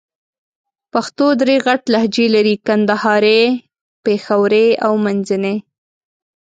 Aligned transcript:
پښتو 0.93 1.25
درې 1.41 1.55
غټ 1.65 1.81
لهجې 1.93 2.25
لرې: 2.35 2.55
کندهارۍ، 2.67 3.41
پېښورۍ 4.03 4.67
او 4.85 4.93
منځني. 5.03 5.55